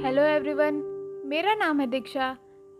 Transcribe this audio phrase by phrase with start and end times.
[0.00, 0.74] Hello everyone
[1.28, 2.32] मेरा नाम है दीक्षा।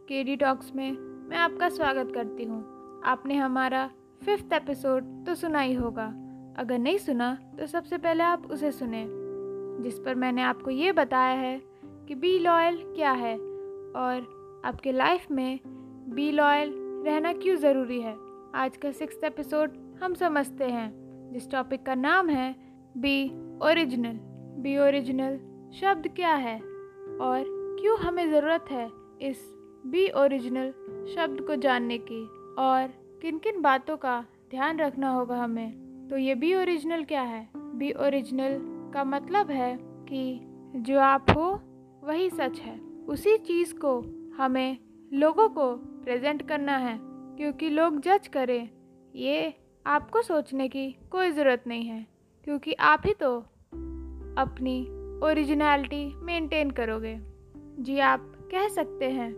[0.09, 0.91] के डी टॉक्स में
[1.29, 2.61] मैं आपका स्वागत करती हूँ।
[3.05, 3.85] आपने हमारा
[4.25, 6.07] फिफ्थ एपिसोड तो सुना ही होगा।
[6.59, 9.05] अगर नहीं सुना तो सबसे पहले आप उसे सुने,
[9.83, 11.61] जिस पर मैंने आपको ये बताया है
[12.09, 15.61] कि बी लॉयल क्या है और आपके लाइफ में
[16.15, 16.73] बी लॉयल
[17.07, 18.17] रहना क्यों ज़रूरी है।
[18.55, 20.91] आज का सिक्स एपिसोड हम समझते हैं,
[21.33, 22.55] जिस टॉपिक का नाम है
[22.97, 23.29] बी
[23.63, 24.19] ओरिजिनल
[24.63, 25.39] बी ओरिजिनल
[25.81, 26.70] शब्द क्या है?
[27.21, 27.45] और
[27.81, 28.91] क्यों हमें ज़रूरत है
[29.23, 29.55] इस
[29.87, 30.71] बी ओरिजिनल
[31.15, 32.23] शब्द को जानने की?
[32.59, 32.87] और
[33.23, 35.73] किन किन बातों का ध्यान रखना होगा हमें?
[36.11, 37.49] तो ये बी ओरिजिनल क्या है?
[37.57, 38.59] बी ओरिजिनल
[38.95, 40.41] का मतलब है कि
[40.77, 41.61] जो आप हो,
[42.05, 44.01] वही सच है। उसी चीज़ को
[44.37, 44.79] हमें
[45.13, 48.69] लोगों को प्रेजेंट करना है, क्योंकि लोग जज करें।
[49.15, 49.55] ये
[49.87, 52.07] आपको सोचने की कोई ज़रूरत नहीं है,
[52.45, 53.39] क्योंकि आप ही तो
[54.39, 54.87] अपनी
[55.23, 57.17] ओरिजिनलिटी मेंटेन करोगे।
[57.81, 58.21] जी आप
[58.53, 59.33] कह सकते हैं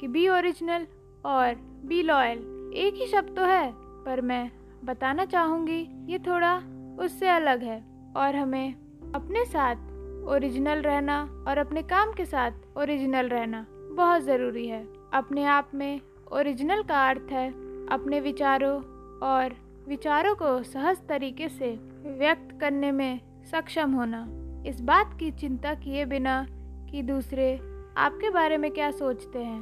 [0.00, 0.86] कि बी ओरिजिनल
[1.24, 1.54] और
[1.86, 2.38] बी लॉयल
[2.76, 3.70] एक ही शब्द तो है,
[4.04, 4.50] पर मैं
[4.84, 6.56] बताना चाहूँगी ये थोड़ा
[7.00, 7.82] उससे अलग है
[8.16, 8.74] और हमें
[9.14, 9.92] अपने साथ
[10.28, 16.00] ओरिजिनल रहना और अपने काम के साथ ओरिजिनल रहना बहुत ज़रूरी है। अपने आप में
[16.32, 17.48] ओरिजिनल का अर्थ है
[17.88, 18.76] अपने विचारों
[19.22, 19.56] और
[19.88, 21.74] विचारों को सहज तरीके से
[22.18, 24.26] व्यक्त करने में सक्षम होना।
[24.66, 26.46] इस बात की चिंता किए बिना
[26.90, 27.54] कि दूसरे
[27.96, 29.60] आपके बारे में क्या सोचते हैं?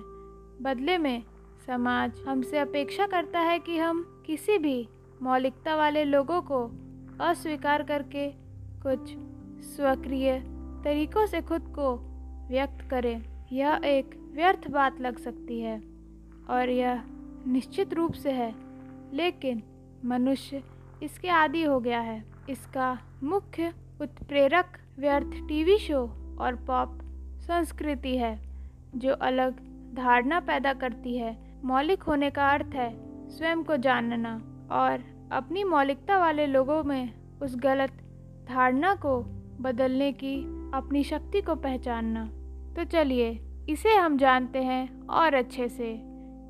[0.62, 1.22] बदले में
[1.66, 4.88] समाज हमसे अपेक्षा करता है कि हम किसी भी
[5.22, 6.64] मौलिकता वाले लोगों को
[7.20, 8.28] अस्वीकार करके
[8.82, 9.14] कुछ
[9.66, 10.38] स्वक्रिय
[10.84, 11.94] तरीकों से खुद को
[12.48, 13.22] व्यक्त करें।
[13.52, 15.78] यह एक व्यर्थ बात लग सकती है
[16.50, 17.02] और यह
[17.46, 18.54] निश्चित रूप से है,
[19.14, 19.62] लेकिन
[20.04, 20.62] मनुष्य
[21.02, 26.00] इसके आदि हो गया है। इसका मुख्य उत्प्रेरक व्यर्थ टीवी शो
[26.40, 26.98] और पॉप
[27.38, 28.38] संस्कृति है,
[28.94, 29.60] जो अलग
[29.94, 32.90] धारणा पैदा करती है। मौलिक होने का अर्थ है
[33.28, 34.34] स्वयं को जानना
[34.70, 37.12] और अपनी मौलिकता वाले लोगों में
[37.42, 37.92] उस गलत
[38.48, 39.20] धारणा को
[39.60, 40.36] बदलने की
[40.74, 42.24] अपनी शक्ति को पहचानना।
[42.76, 43.30] तो चलिए,
[43.68, 45.94] इसे हम जानते हैं और अच्छे से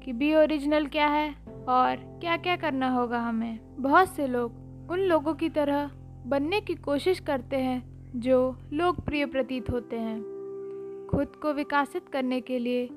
[0.05, 1.29] कि बी ओरिजिनल क्या है
[1.69, 5.91] और क्या क्या करना होगा हमें। बहुत से लोग उन लोगों की तरह
[6.27, 10.23] बनने की कोशिश करते हैं जो लोकप्रिय प्रतीत होते हैं।
[11.11, 12.89] खुद को विकसित करने के लिए,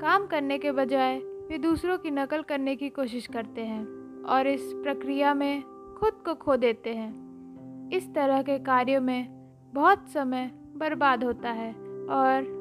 [0.00, 3.86] काम करने के बजाय वे दूसरों की नकल करने की कोशिश करते हैं
[4.22, 5.62] और इस प्रक्रिया में
[6.00, 7.30] खुद को खो देते हैं।
[7.90, 11.72] इस तरह के कार्यों में बहुत समय बर्बाद होता है
[12.06, 12.60] और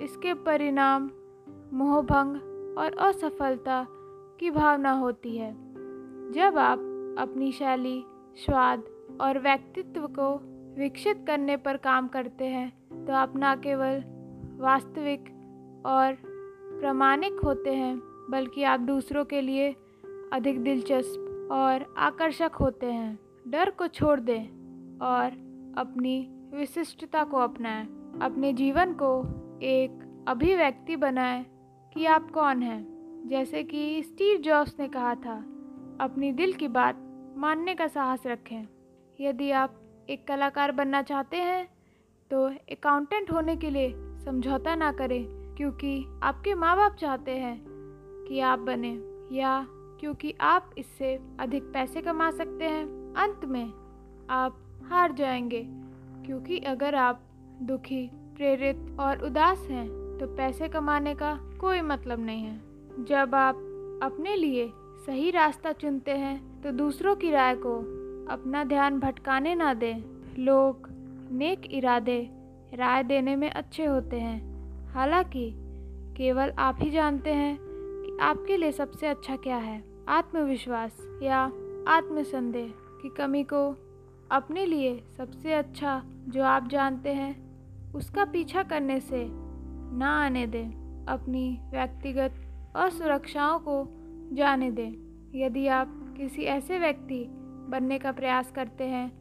[0.00, 1.10] इसके परिणाम
[1.72, 2.36] मोहभंग
[2.78, 3.86] और असफलता
[4.40, 5.52] की भावना होती है।
[6.32, 6.78] जब आप
[7.18, 8.04] अपनी शैली,
[8.36, 8.82] स्वाद
[9.20, 14.02] और व्यक्तित्व को विकसित करने पर काम करते हैं तो आप ना केवल
[14.60, 15.20] वास्तविक
[15.86, 16.16] और
[16.80, 17.98] प्रामाणिक होते हैं,
[18.30, 19.72] बल्कि आप दूसरों के लिए
[20.32, 24.44] अधिक दिलचस्प और आकर्षक होते हैं। डर को छोड़ दें
[25.02, 25.26] और
[25.78, 26.18] अपनी
[26.54, 27.86] विशिष्टता को अपनाएँ।
[28.22, 29.10] अपने जीवन को
[29.62, 31.44] एक अभिव्यक्ति बनाएँ
[31.94, 32.84] कि आप कौन हैं।
[33.26, 35.36] जैसे कि स्टीव जॉब्स ने कहा था,
[36.00, 36.96] अपनी दिल की बात
[37.36, 38.66] मानने का साहस रखें।
[39.20, 41.66] यदि आप एक कलाकार बनना चाहते हैं
[42.30, 43.92] तो अकाउंटेंट होने के लिए
[44.24, 45.24] समझौता ना करें,
[45.56, 47.56] क्योंकि आपके माँ बाप चाहते हैं
[48.28, 48.92] कि आप बने,
[49.32, 49.66] या
[50.00, 52.84] क्योंकि आप इससे अधिक पैसे कमा सकते हैं।
[53.16, 53.66] अंत में
[54.30, 54.58] आप
[54.90, 55.62] हार जाएँगे,
[56.26, 57.20] क्योंकि अगर आप
[57.62, 58.06] दुखी,
[58.36, 59.86] प्रेरित और उदास हैं
[60.18, 63.56] तो पैसे कमाने का कोई मतलब नहीं है। जब आप
[64.02, 64.70] अपने लिए
[65.06, 67.78] सही रास्ता चुनते हैं तो दूसरों की राय को
[68.30, 70.00] अपना ध्यान भटकाने ना दें।
[70.38, 70.88] लोग
[71.32, 72.30] नेक इरादे,
[72.74, 74.56] राय देने में अच्छे होते हैं।
[74.88, 75.54] हालाँकि,
[76.16, 81.40] केवल आप ही जानते हैं कि आपके लिए सबसे अच्छा क्या है। आत्मविश्वास या
[81.88, 83.76] आत्मसंदेह की कमी को
[84.30, 87.46] अपने लिए सबसे अच्छा जो आप जानते हैं,
[87.92, 89.26] उसका पीछा करने से
[89.96, 90.70] ना आने दें।
[91.08, 92.32] अपनी व्यक्तिगत
[92.76, 93.88] असुरक्षाओं को
[94.32, 94.92] जाने दें।
[95.34, 97.35] यदि आप किसी ऐसे व्यक्ति
[97.68, 99.12] बनने का प्रयास करते हैं।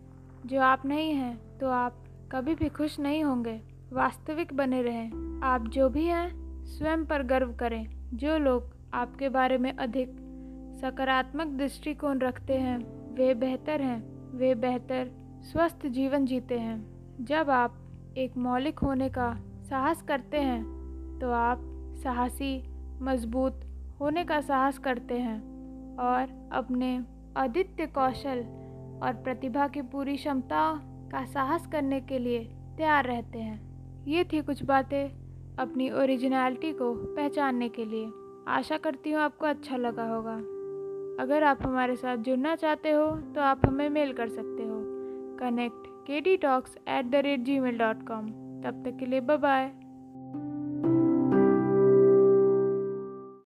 [0.46, 3.62] जो आप नहीं हैं तो आप कभी भी खुश नहीं होंगे।
[3.94, 9.58] वास्तविक बने रहें। आप जो भी हैं, स्वयं पर गर्व करें। जो लोग आपके बारे
[9.58, 10.10] में अधिक
[10.82, 12.78] सकारात्मक दृष्टिकोण रखते हैं,
[13.16, 15.12] वे बेहतर हैं। वे बेहतर
[15.42, 16.86] स्वस्थ जीवन जीते हैं।
[17.22, 17.78] जब आप
[18.18, 19.38] एक मौलिक होने का
[19.70, 20.64] साहस करते हैं
[21.22, 21.62] तो आप
[22.04, 22.64] साहसी,
[23.02, 23.62] मज़बूत
[24.00, 25.40] होने का साहस करते हैं
[25.98, 27.00] और अपने
[27.38, 28.40] अद्वितीय कौशल
[29.04, 30.62] और प्रतिभा की पूरी क्षमता
[31.12, 32.40] का साहस करने के लिए
[32.78, 35.06] तैयार रहते हैं। ये थी कुछ बातें
[35.60, 38.10] अपनी ओरिजिनलिटी को पहचानने के लिए।
[38.48, 40.36] आशा करती हूँ आपको अच्छा लगा होगा।
[41.24, 44.82] अगर आप हमारे साथ जुड़ना चाहते हो तो आप हमें मेल कर सकते हो।
[45.40, 48.28] कनेक्ट के D talks at the rate Gmail dot com
[48.64, 49.72] तब तक के लिए बाय